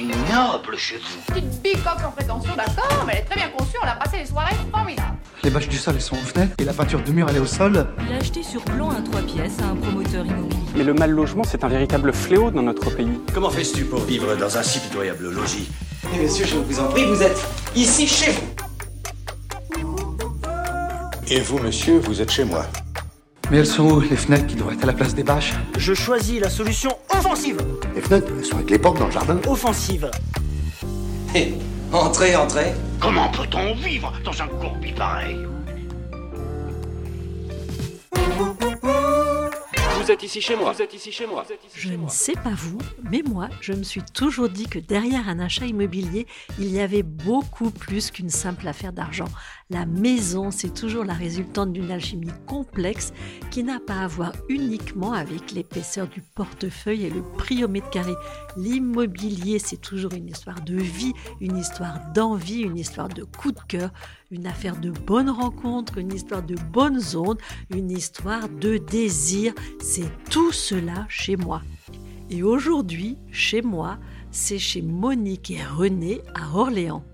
[0.00, 1.32] ignoble chez vous.
[1.32, 4.26] Petite bicoque en prétention, d'accord, mais elle est très bien conçue, on a passé les
[4.26, 5.16] soirées formidables.
[5.42, 7.40] Les bâches du sol, elles sont aux fenêtres et la peinture de mur, elle est
[7.40, 7.86] au sol.
[8.06, 10.60] Il a acheté sur plan un 3 pièces à un promoteur immobilier.
[10.74, 13.20] Mais le mal logement, c'est un véritable fléau dans notre pays.
[13.32, 15.70] Comment fais-tu pour vivre dans un si pitoyable logis?
[16.12, 17.40] Mais monsieur, je vous en prie, vous êtes
[17.74, 18.40] ici chez vous.
[21.28, 22.66] Et vous, monsieur, vous êtes chez moi.
[23.50, 25.92] Mais elles sont où, les fenêtres qui devraient être à la place des bâches Je
[25.92, 27.58] choisis la solution offensive.
[27.96, 29.40] Les fenêtres, elles sont avec les portes dans le jardin.
[29.48, 30.08] Offensive.
[31.34, 31.54] Hé,
[31.92, 32.74] entrez, entrez.
[33.00, 35.36] Comment peut-on vivre dans un courbi pareil
[40.00, 40.72] Vous êtes ici chez moi.
[40.72, 41.44] Vous êtes ici chez moi.
[41.74, 42.78] Je ne sais pas vous,
[43.10, 46.26] mais moi, je me suis toujours dit que derrière un achat immobilier,
[46.58, 49.28] il y avait beaucoup plus qu'une simple affaire d'argent.
[49.70, 53.12] La maison, c'est toujours la résultante d'une alchimie complexe
[53.52, 57.88] qui n'a pas à voir uniquement avec l'épaisseur du portefeuille et le prix au mètre
[57.90, 58.14] carré.
[58.56, 63.60] L'immobilier, c'est toujours une histoire de vie, une histoire d'envie, une histoire de coup de
[63.68, 63.92] cœur,
[64.32, 67.38] une affaire de bonnes rencontres, une histoire de bonnes ondes,
[67.72, 69.52] une histoire de désir.
[69.80, 71.62] C'est tout cela chez moi.
[72.28, 73.98] Et aujourd'hui, chez moi,
[74.32, 77.04] c'est chez Monique et René à Orléans.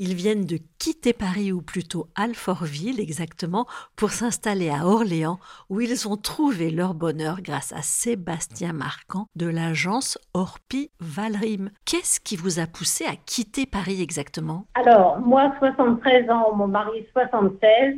[0.00, 6.06] Ils viennent de quitter Paris, ou plutôt Alfortville exactement, pour s'installer à Orléans, où ils
[6.08, 11.70] ont trouvé leur bonheur grâce à Sébastien Marquand de l'agence Orpi Valrim.
[11.84, 14.66] Qu'est-ce qui vous a poussé à quitter Paris exactement?
[14.74, 17.96] Alors, moi, 73 ans, mon mari 76,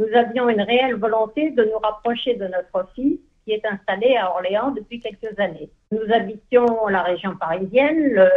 [0.00, 4.30] nous avions une réelle volonté de nous rapprocher de notre fils qui est installé à
[4.30, 5.70] Orléans depuis quelques années.
[5.90, 8.28] Nous habitions la région parisienne, le,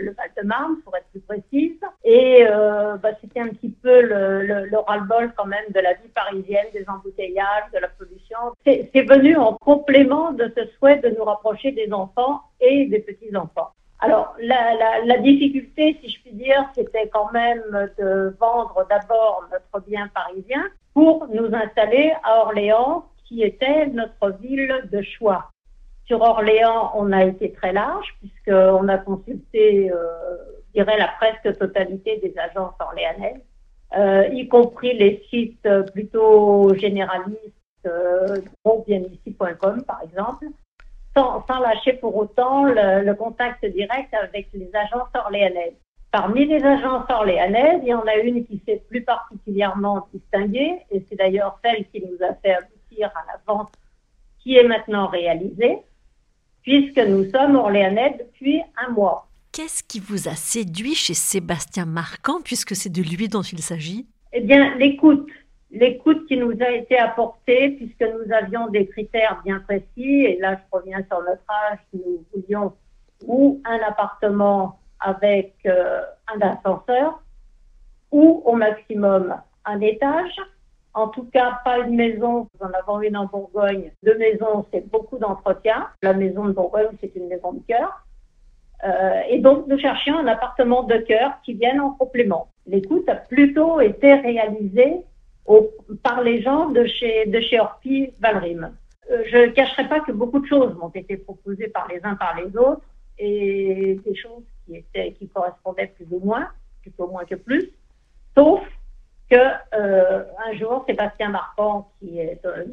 [0.00, 4.66] le Val-de-Marne pour être plus précise, et euh, bah, c'était un petit peu le, le,
[4.66, 8.38] le ras-le-bol quand même de la vie parisienne, des embouteillages, de la pollution.
[8.64, 13.70] C'est venu en complément de ce souhait de nous rapprocher des enfants et des petits-enfants.
[13.98, 20.08] Alors, la difficulté, si je puis dire, c'était quand même de vendre d'abord notre bien
[20.14, 20.62] parisien
[20.94, 25.50] pour nous installer à Orléans, qui était notre ville de choix.
[26.06, 29.96] Sur Orléans, on a été très large puisqu'on a consulté, euh,
[30.66, 33.40] je dirais, la presque totalité des agences orléanaises,
[33.96, 37.38] euh, y compris les sites plutôt généralistes,
[37.86, 38.40] euh,
[38.86, 40.46] bienici.com par exemple,
[41.16, 45.78] sans, sans, lâcher pour autant le, le, contact direct avec les agences orléanaises.
[46.10, 51.04] Parmi les agences orléanaises, il y en a une qui s'est plus particulièrement distinguée, et
[51.08, 52.58] c'est d'ailleurs celle qui nous a fait
[52.90, 53.72] aboutir à la vente
[54.38, 55.78] qui est maintenant réalisée,
[56.62, 59.26] puisque nous sommes orléanais depuis un mois.
[59.52, 64.06] Qu'est-ce qui vous a séduit chez Sébastien Marquand, puisque c'est de lui dont il s'agit?
[64.32, 65.28] Eh bien, l'écoute.
[65.72, 70.56] L'écoute qui nous a été apportée, puisque nous avions des critères bien précis, et là
[70.56, 72.72] je reviens sur notre âge, nous voulions
[73.24, 76.02] ou un appartement avec euh,
[76.34, 77.22] un ascenseur,
[78.10, 80.34] ou au maximum un étage,
[80.94, 82.48] en tout cas, pas une maison.
[82.54, 83.92] Nous en avons une en Bourgogne.
[84.02, 85.88] Deux maisons, c'est beaucoup d'entretien.
[86.02, 88.04] La maison de Bourgogne, c'est une maison de cœur.
[88.84, 92.48] Euh, et donc, nous cherchions un appartement de cœur qui vienne en complément.
[92.66, 94.96] L'écoute a plutôt été réalisée
[95.46, 95.70] au,
[96.02, 98.72] par les gens de chez, de chez Orpi Valrim.
[99.10, 102.14] Euh, je ne cacherai pas que beaucoup de choses m'ont été proposées par les uns
[102.14, 102.82] par les autres
[103.18, 106.48] et des choses qui, étaient, qui correspondaient plus ou moins,
[106.80, 107.70] plutôt moins que plus,
[108.34, 108.60] sauf
[109.30, 109.36] que
[109.74, 112.70] euh, un jour, Sébastien Marquand, qui est de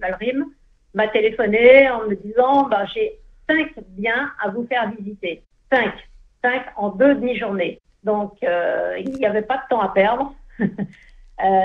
[0.00, 0.46] Valrim,
[0.94, 5.42] m'a téléphoné en me disant bah, j'ai cinq biens à vous faire visiter.
[5.72, 5.92] Cinq.
[6.42, 7.80] Cinq en deux demi-journées.
[8.04, 10.32] Donc, euh, il n'y avait pas de temps à perdre.
[10.60, 10.64] euh,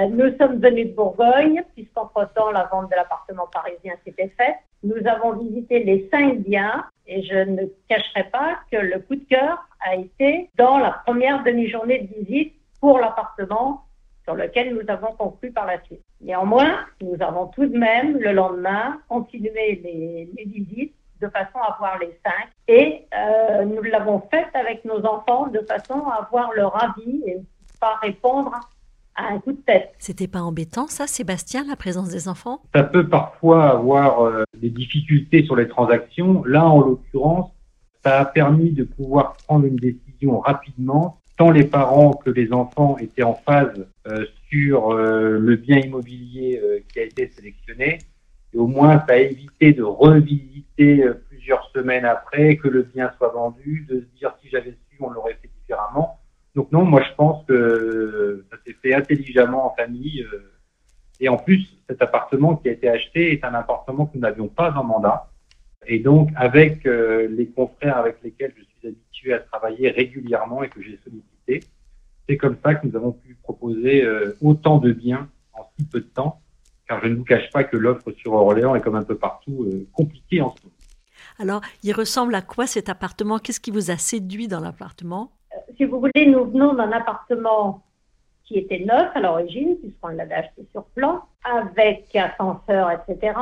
[0.10, 4.56] nous sommes venus de Bourgogne, puisqu'entre-temps, la vente de l'appartement parisien s'était faite.
[4.84, 9.24] Nous avons visité les cinq biens et je ne cacherai pas que le coup de
[9.30, 13.84] cœur a été dans la première demi-journée de visite pour l'appartement
[14.24, 16.02] sur lequel nous avons conclu par la suite.
[16.22, 21.76] Néanmoins, nous avons tout de même, le lendemain, continué les, les visites de façon à
[21.80, 26.52] voir les cinq et euh, nous l'avons fait avec nos enfants de façon à avoir
[26.54, 27.38] leur avis et
[27.80, 28.52] pas répondre
[29.16, 29.94] à un coup de tête.
[30.00, 32.62] C'était pas embêtant ça, Sébastien, la présence des enfants?
[32.74, 36.44] Ça peut parfois avoir euh, des difficultés sur les transactions.
[36.46, 37.52] Là, en l'occurrence,
[38.04, 42.98] ça a permis de pouvoir prendre une décision rapidement tant les parents que les enfants
[42.98, 48.00] étaient en phase euh, sur euh, le bien immobilier euh, qui a été sélectionné.
[48.54, 53.30] Et au moins, ça a évité de revisiter plusieurs semaines après, que le bien soit
[53.30, 56.20] vendu, de se dire si j'avais su, on l'aurait fait différemment.
[56.54, 60.24] Donc non, moi je pense que ça s'est fait intelligemment en famille.
[61.20, 64.50] et en plus, cet appartement qui a été acheté est un appartement que nous n'avions
[64.50, 65.32] pas en mandat.
[65.88, 70.82] Et donc, avec les confrères avec lesquels je suis habitué à travailler régulièrement et que
[70.82, 71.68] j'ai sollicité,
[72.28, 76.00] c'est comme ça que nous avons pu proposer euh, autant de biens en si peu
[76.00, 76.42] de temps,
[76.88, 79.64] car je ne vous cache pas que l'offre sur Orléans est comme un peu partout
[79.64, 80.74] euh, compliquée en ce moment.
[81.40, 83.40] Alors, il ressemble à quoi cet appartement?
[83.40, 85.32] Qu'est-ce qui vous a séduit dans l'appartement?
[85.78, 87.84] Si vous voulez, nous venons d'un appartement
[88.44, 93.38] qui était neuf à l'origine, puisqu'on l'avait acheté sur plan, avec ascenseur, etc.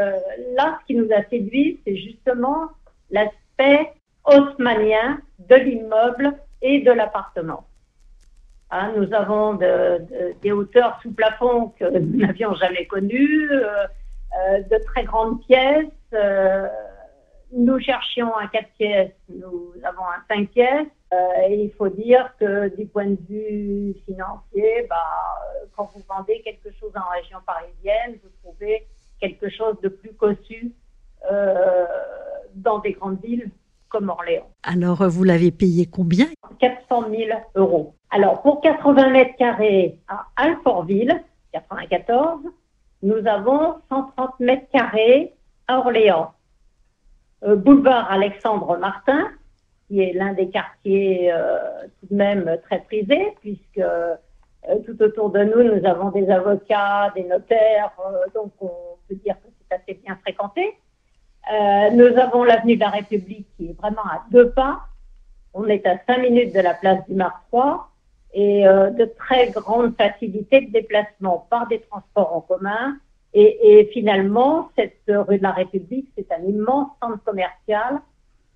[0.00, 0.12] Euh,
[0.56, 2.68] là, ce qui nous a séduit, c'est justement
[3.10, 3.92] l'aspect
[4.24, 6.32] haussmanien de l'immeuble
[6.62, 7.64] et de l'appartement.
[8.72, 13.86] Hein, nous avons de, de, des hauteurs sous plafond que nous n'avions jamais connues, euh,
[14.38, 15.86] euh, de très grandes pièces.
[16.12, 16.68] Euh,
[17.52, 20.86] nous cherchions un 4 pièces, nous avons un 5 pièces.
[21.48, 24.96] Et il faut dire que du point de vue financier, bah,
[25.76, 28.86] quand vous vendez quelque chose en région parisienne, vous trouvez
[29.20, 30.72] quelque chose de plus cossu
[32.54, 33.50] dans des grandes villes
[33.90, 34.48] comme Orléans.
[34.62, 36.26] Alors, vous l'avez payé combien?
[36.60, 37.94] 400 000 euros.
[38.10, 41.22] Alors, pour 80 mètres carrés à Alfortville,
[41.52, 42.40] 94,
[43.02, 45.34] nous avons 130 mètres carrés
[45.68, 46.32] à Orléans.
[47.44, 49.30] Euh, boulevard Alexandre Martin,
[49.88, 51.58] qui est l'un des quartiers euh,
[52.00, 54.16] tout de même très prisés, puisque euh,
[54.84, 57.92] tout autour de nous, nous avons des avocats, des notaires,
[58.34, 60.76] donc on peut dire que c'est assez bien fréquenté.
[61.52, 64.80] Euh, nous avons l'avenue de la République qui est vraiment à deux pas.
[65.52, 67.90] On est à cinq minutes de la place du Mar 3
[68.34, 72.96] et euh, de très grandes facilités de déplacement par des transports en commun.
[73.34, 78.00] Et, et finalement, cette rue de la République, c'est un immense centre commercial,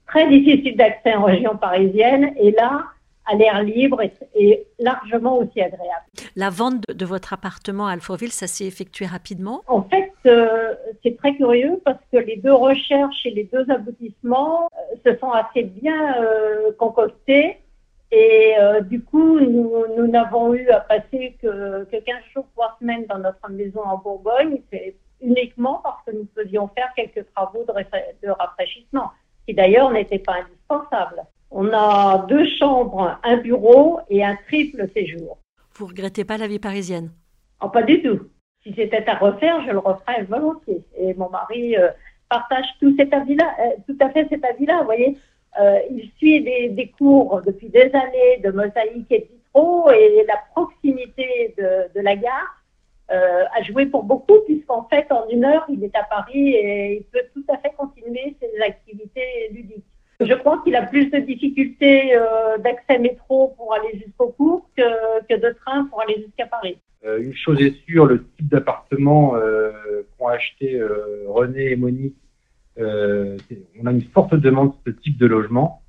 [0.06, 2.32] très difficile d'accès en région parisienne.
[2.38, 2.84] Et là,
[3.26, 6.04] à l'air libre et, et, largement aussi agréable.
[6.36, 9.62] La vente de, de votre appartement à Alfortville, ça s'est effectué rapidement?
[9.66, 14.68] En fait, euh, c'est très curieux parce que les deux recherches et les deux aboutissements
[14.72, 17.58] euh, se sont assez bien euh, concoctés.
[18.10, 23.06] Et euh, du coup, nous n'avons eu à passer que, que 15 jours, 3 semaines
[23.06, 24.60] dans notre maison en Bourgogne.
[24.72, 27.72] C'est uniquement parce que nous faisions faire quelques travaux de,
[28.26, 29.10] de rafraîchissement,
[29.46, 31.24] qui d'ailleurs n'étaient pas indispensables.
[31.56, 35.38] On a deux chambres, un bureau et un triple séjour.
[35.76, 37.12] Vous regrettez pas la vie parisienne?
[37.62, 38.22] Oh, Pas du tout.
[38.64, 40.82] Si c'était à refaire, je le referais volontiers.
[40.98, 41.90] Et mon mari euh,
[42.28, 44.78] partage tout cet avis-là, euh, tout à fait cet avis-là.
[44.80, 45.16] Vous voyez,
[45.60, 50.38] euh, il suit des, des, cours depuis des années de mosaïque et vitro et la
[50.56, 52.60] proximité de, de la gare
[53.10, 57.04] a joué pour beaucoup puisqu'en fait, en une heure, il est à Paris et il
[57.04, 59.84] peut tout à fait continuer ses activités ludiques.
[60.20, 65.34] Je crois qu'il a plus de difficultés euh, d'accès métro pour aller jusqu'au cours que,
[65.34, 66.78] de train pour aller jusqu'à Paris.
[67.04, 69.72] Euh, une chose est sûre, le type d'appartement euh,
[70.16, 70.80] qu'ont acheté
[71.26, 72.16] René et Monique,
[72.76, 75.82] on a une forte demande de ce type de logement.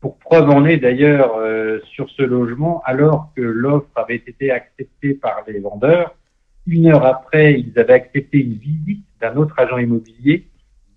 [0.00, 1.34] Pour preuve en est d'ailleurs
[1.82, 6.14] sur ce logement, alors que l'offre avait été acceptée par les vendeurs,
[6.68, 10.46] une heure après, ils avaient accepté une visite d'un autre agent immobilier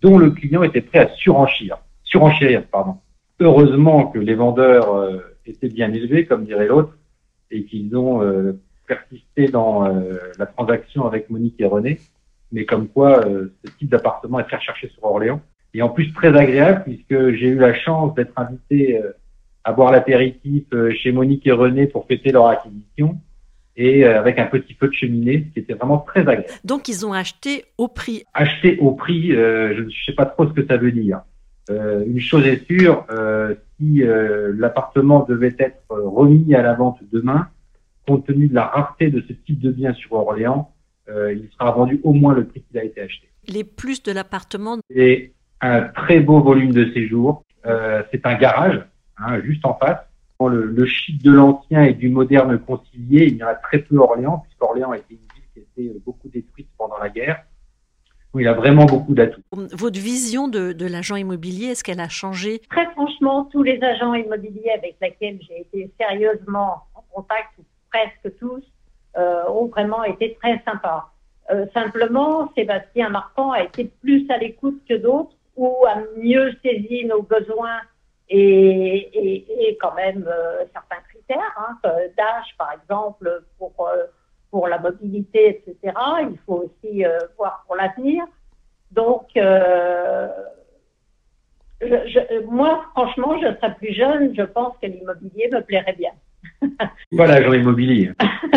[0.02, 1.80] dont le client était prêt à surenchir
[2.12, 2.98] surenchérir, pardon.
[3.40, 6.98] Heureusement que les vendeurs euh, étaient bien élevés, comme dirait l'autre,
[7.50, 12.00] et qu'ils ont euh, persisté dans euh, la transaction avec Monique et René.
[12.52, 15.40] Mais comme quoi, ce type d'appartement est très recherché sur Orléans.
[15.74, 19.02] Et en plus très agréable, puisque j'ai eu la chance d'être invité
[19.64, 20.66] à boire l'apéritif
[21.02, 23.18] chez Monique et René pour fêter leur acquisition
[23.78, 26.48] et avec un petit feu de cheminée, ce qui était vraiment très agréable.
[26.64, 28.24] Donc ils ont acheté au prix.
[28.34, 31.22] Acheté au prix, euh, je ne sais pas trop ce que ça veut dire.
[31.72, 37.00] Euh, une chose est sûre, euh, si euh, l'appartement devait être remis à la vente
[37.12, 37.48] demain,
[38.08, 40.74] compte tenu de la rareté de ce type de bien sur Orléans,
[41.08, 43.28] il sera vendu au moins le prix qu'il a été acheté.
[43.50, 47.44] Les plus de l'appartement Et un très beau volume de séjour.
[47.66, 48.82] c'est un garage,
[49.18, 50.00] hein, juste en face.
[50.40, 53.98] Le, le chic de l'ancien et du moderne concilié, il y en a très peu
[53.98, 57.44] à Orléans, puisqu'Orléans était une ville qui a été beaucoup détruite pendant la guerre.
[58.34, 59.42] Oui, il a vraiment beaucoup d'atouts.
[59.52, 62.60] Votre vision de, de l'agent immobilier, est-ce qu'elle a changé?
[62.70, 67.50] Très franchement, tous les agents immobiliers avec lesquels j'ai été sérieusement en contact,
[67.92, 68.64] presque tous,
[69.18, 71.12] euh, ont vraiment été très sympas.
[71.52, 77.04] Euh, simplement, Sébastien Marquand a été plus à l'écoute que d'autres ou a mieux saisi
[77.04, 77.82] nos besoins
[78.30, 84.06] et, et, et quand même euh, certains critères, hein, d'âge par exemple, pour euh,
[84.52, 85.96] pour la mobilité, etc.
[86.30, 88.26] Il faut aussi euh, voir pour l'avenir.
[88.92, 90.28] Donc, euh,
[91.82, 96.12] je, je, moi, franchement, je serais plus jeune, je pense que l'immobilier me plairait bien.
[97.12, 98.12] voilà, l'agent immobilier.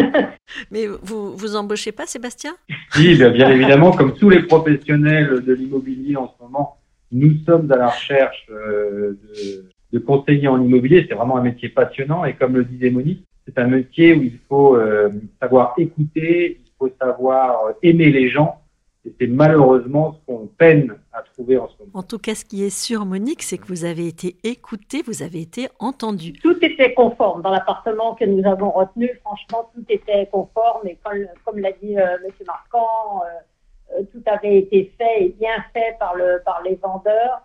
[0.70, 2.54] Mais vous vous embauchez pas, Sébastien?
[2.90, 6.76] Si, bien, bien évidemment, comme tous les professionnels de l'immobilier en ce moment,
[7.12, 11.06] Nous sommes à la recherche euh, de, de conseillers en immobilier.
[11.08, 14.38] C'est vraiment un métier passionnant et comme le disait Monique, c'est un métier où il
[14.48, 15.10] faut euh,
[15.40, 18.60] savoir écouter, il faut savoir aimer les gens.
[19.06, 21.90] Et c'est malheureusement ce qu'on peine à trouver en ce moment.
[21.92, 25.22] En tout cas, ce qui est sûr, Monique, c'est que vous avez été écouté, vous
[25.22, 26.32] avez été entendu.
[26.32, 29.10] Tout était conforme dans l'appartement que nous avons retenu.
[29.22, 30.88] Franchement, tout était conforme.
[30.88, 32.30] Et comme, comme l'a dit euh, M.
[32.46, 37.42] Marquand, euh, euh, tout avait été fait et bien fait par, le, par les vendeurs.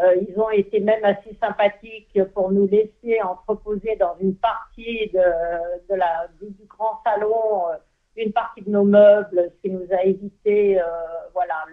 [0.00, 6.46] Euh, ils ont été même assez sympathiques pour nous laisser entreposer dans une partie de,
[6.46, 7.76] du, grand salon euh,
[8.16, 10.84] une partie de nos meubles, ce qui nous a évité euh,
[11.32, 11.64] voilà,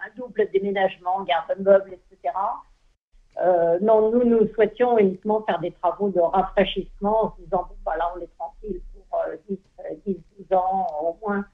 [0.00, 2.34] un double déménagement, garde-meubles, etc.
[3.82, 8.20] Non, nous, nous souhaitions uniquement faire des travaux de rafraîchissement en disant, bon, voilà, on
[8.20, 9.58] est tranquille pour euh, 10,
[10.06, 11.44] 10, 12 ans au moins.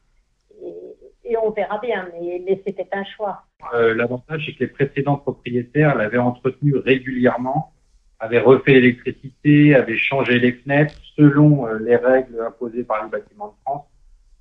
[0.62, 3.44] Et, et on verra bien, mais, mais c'était un choix.
[3.74, 7.72] Euh, L'avantage, c'est que les précédents propriétaires l'avaient entretenu régulièrement,
[8.20, 13.48] avaient refait l'électricité, avaient changé les fenêtres selon euh, les règles imposées par les bâtiments
[13.48, 13.86] de France.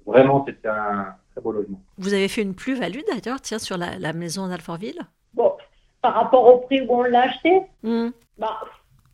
[0.05, 1.81] Vraiment, c'était un très beau logement.
[1.97, 4.99] Vous avez fait une plus-value d'ailleurs, tiens, sur la, la maison d'Alfortville?
[5.33, 5.53] Bon,
[6.01, 8.09] par rapport au prix où on l'a acheté, mmh.
[8.37, 8.59] bah,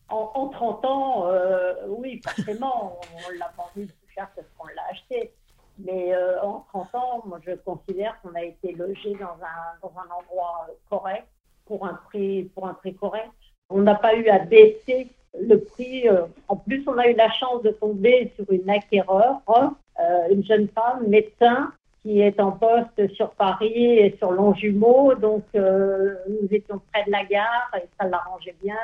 [0.09, 4.47] en, en, 30 ans, euh, oui, forcément, on, on l'a vendu plus cher que ce
[4.57, 5.33] qu'on l'a acheté.
[5.79, 9.93] Mais euh, en 30 ans, moi, je considère qu'on a été logé dans un, dans
[9.97, 11.27] un endroit correct
[11.65, 13.31] pour un prix, pour un prix correct.
[13.69, 16.07] On n'a pas eu à baisser le prix.
[16.07, 20.43] Euh, en plus, on a eu la chance de tomber sur une acquéreur, euh, une
[20.43, 25.15] jeune femme médecin qui est en poste sur Paris et sur Longjumeau.
[25.15, 28.77] Donc, euh, nous étions près de la gare et ça l'arrangeait bien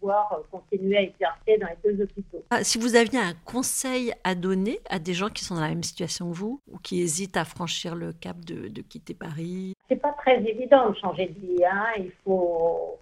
[0.00, 2.44] pouvoir euh, continuer à exercer dans les deux hôpitaux.
[2.50, 5.68] Ah, si vous aviez un conseil à donner à des gens qui sont dans la
[5.68, 9.74] même situation que vous ou qui hésitent à franchir le cap de, de quitter Paris?
[9.88, 11.64] C'est pas très évident de changer de vie.
[11.64, 11.86] Hein.
[11.98, 12.98] Il faut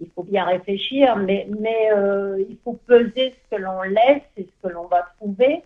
[0.00, 4.42] il faut bien réfléchir, mais, mais euh, il faut peser ce que l'on laisse et
[4.44, 5.62] ce que l'on va trouver.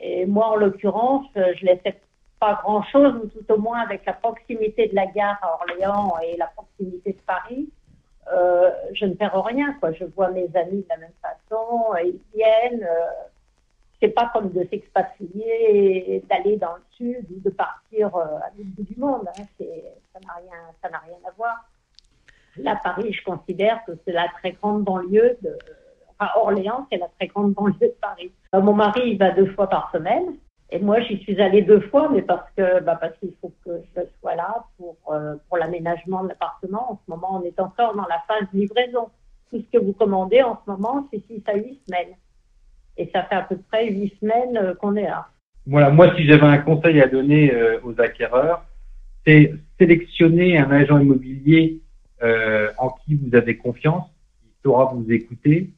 [0.00, 1.98] Et moi, en l'occurrence, je laissais
[2.38, 6.36] pas grand-chose, ou tout au moins avec la proximité de la gare à Orléans et
[6.36, 7.68] la proximité de Paris,
[8.32, 9.74] euh, je ne perds rien.
[9.80, 9.92] Quoi.
[9.92, 12.82] Je vois mes amis de la même façon, ils viennent.
[12.82, 13.10] Euh,
[14.00, 18.70] c'est pas comme de s'expatrier, d'aller dans le sud ou de partir euh, à l'autre
[18.76, 19.28] bout du monde.
[19.28, 19.42] Hein.
[19.58, 21.68] Ça n'a rien, ça n'a rien à voir.
[22.56, 25.56] Là, Paris, je considère que c'est la très grande banlieue de.
[26.20, 28.32] Enfin, Orléans, c'est la très grande banlieue de Paris.
[28.54, 30.36] Euh, mon mari, il va deux fois par semaine.
[30.70, 33.70] Et moi, j'y suis allée deux fois, mais parce que, bah, parce qu'il faut que
[33.96, 36.92] je sois là pour, euh, pour l'aménagement de l'appartement.
[36.92, 39.08] En ce moment, on est encore dans la phase livraison.
[39.50, 42.14] Tout ce que vous commandez en ce moment, c'est six à huit semaines.
[42.98, 45.28] Et ça fait à peu près huit semaines euh, qu'on est là.
[45.66, 48.64] Voilà, moi, si j'avais un conseil à donner euh, aux acquéreurs,
[49.26, 51.80] c'est sélectionner un agent immobilier
[52.78, 54.04] en qui vous avez confiance,
[54.40, 55.70] qui saura vous écouter,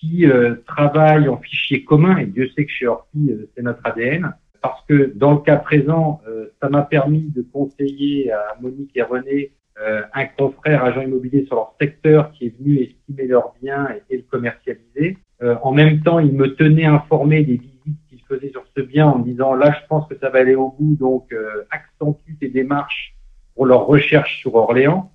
[0.00, 3.80] qui euh, travaille en fichier commun, et Dieu sait que chez Orpi, euh, c'est notre
[3.84, 8.90] ADN, parce que dans le cas présent, euh, ça m'a permis de conseiller à Monique
[8.94, 13.52] et René euh, un confrère agent immobilier sur leur secteur qui est venu estimer leurs
[13.60, 15.18] biens et, le commercialiser.
[15.62, 19.18] en même temps, il me tenait informé des visites qu'il faisait sur ce bien en
[19.18, 21.34] me disant là, je pense que ça va aller au bout, donc
[21.70, 23.14] accentue tes démarches
[23.54, 25.12] pour leur recherche sur Orléans.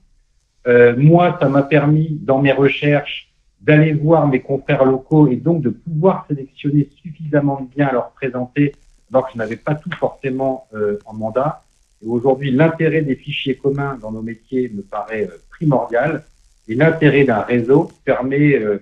[0.68, 3.31] Euh, moi, ça m'a permis, dans mes recherches,
[3.62, 8.12] d'aller voir mes confrères locaux et donc de pouvoir sélectionner suffisamment de biens à leur
[8.12, 8.74] présenter,
[9.12, 11.64] alors que je n'avais pas tout forcément euh, en mandat.
[12.04, 16.24] Et aujourd'hui, l'intérêt des fichiers communs dans nos métiers me paraît euh, primordial.
[16.68, 18.80] Et l'intérêt d'un réseau permet euh,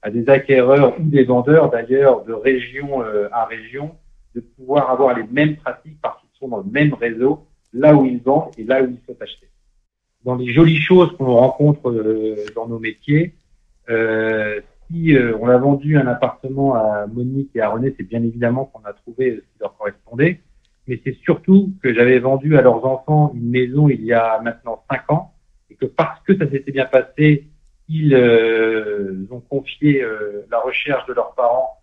[0.00, 3.94] à des acquéreurs ou des vendeurs, d'ailleurs, de région euh, à région,
[4.34, 8.06] de pouvoir avoir les mêmes pratiques parce qu'ils sont dans le même réseau, là où
[8.06, 9.48] ils vendent et là où ils souhaitent acheter
[10.24, 13.34] dans les jolies choses qu'on rencontre euh, dans nos métiers.
[13.90, 14.60] Euh,
[14.90, 18.66] si euh, on a vendu un appartement à Monique et à René, c'est bien évidemment
[18.66, 20.40] qu'on a trouvé ce qui leur correspondait,
[20.86, 24.84] mais c'est surtout que j'avais vendu à leurs enfants une maison il y a maintenant
[24.90, 25.34] cinq ans
[25.70, 27.48] et que parce que ça s'était bien passé,
[27.88, 31.78] ils euh, ont confié euh, la recherche de leurs parents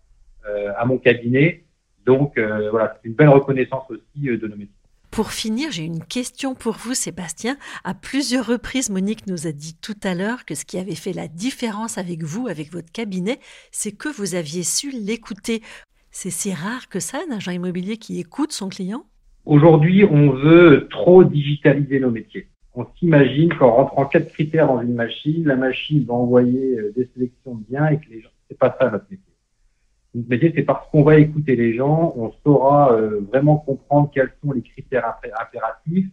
[0.48, 1.64] euh, à mon cabinet.
[2.06, 4.79] Donc voilà, c'est une belle reconnaissance aussi de nos métiers.
[5.10, 7.56] Pour finir, j'ai une question pour vous, Sébastien.
[7.82, 11.12] À plusieurs reprises, Monique nous a dit tout à l'heure que ce qui avait fait
[11.12, 13.40] la différence avec vous, avec votre cabinet,
[13.72, 15.62] c'est que vous aviez su l'écouter.
[16.12, 19.04] C'est si rare que ça, un agent immobilier qui écoute son client?
[19.46, 22.48] Aujourd'hui, on veut trop digitaliser nos métiers.
[22.74, 27.56] On s'imagine qu'en rentrant quatre critères dans une machine, la machine va envoyer des sélections
[27.56, 29.29] de biens et que les gens, c'est pas ça notre métier.
[30.12, 34.62] C'est parce qu'on va écouter les gens, on saura euh, vraiment comprendre quels sont les
[34.62, 35.06] critères
[35.40, 36.08] impératifs,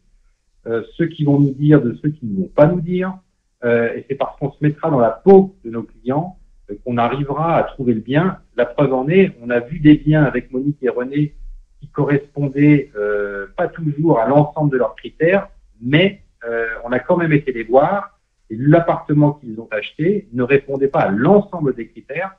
[0.68, 3.18] euh, ceux qui vont nous dire de ceux qui ne vont pas nous dire.
[3.64, 6.38] euh, et c'est parce qu'on se mettra dans la peau de nos clients
[6.70, 8.38] euh, qu'on arrivera à trouver le bien.
[8.56, 11.34] La preuve en est, on a vu des biens avec Monique et René
[11.80, 15.50] qui correspondaient euh, pas toujours à l'ensemble de leurs critères,
[15.82, 20.44] mais euh, on a quand même été les voir et l'appartement qu'ils ont acheté ne
[20.44, 22.36] répondait pas à l'ensemble des critères,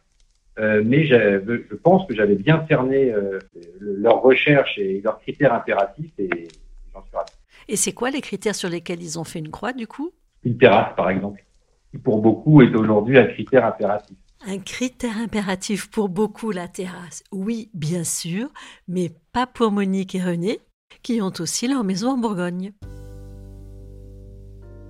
[0.59, 3.39] euh, mais je pense que j'avais bien cerné euh,
[3.81, 6.49] leurs recherches et leurs critères impératifs et
[6.93, 7.31] j'en suis ravi.
[7.69, 10.11] Et c'est quoi les critères sur lesquels ils ont fait une croix du coup?
[10.45, 11.45] Une terrasse par exemple,
[11.91, 14.17] qui pour beaucoup est aujourd'hui un critère impératif.
[14.47, 17.25] Un critère impératif pour beaucoup, la terrasse.
[17.33, 18.49] Oui, bien sûr,
[18.87, 20.61] mais pas pour Monique et René,
[21.03, 22.73] qui ont aussi leur maison en Bourgogne.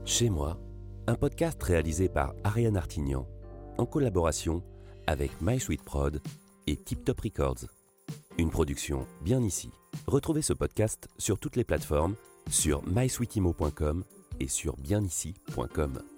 [0.05, 0.59] Chez moi,
[1.07, 3.27] un podcast réalisé par Ariane Artignan,
[3.79, 4.63] en collaboration
[5.09, 6.21] avec MySweetProd
[6.67, 7.65] et Tip Top Records.
[8.37, 9.71] Une production bien ici.
[10.07, 12.15] Retrouvez ce podcast sur toutes les plateformes,
[12.51, 14.05] sur mysweetimo.com
[14.39, 16.18] et sur bienici.com.